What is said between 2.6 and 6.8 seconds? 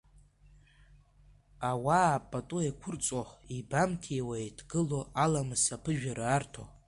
еиқәырҵо, еибамҭиуа, еидгыло, Аламыс аԥыжәара арҭо…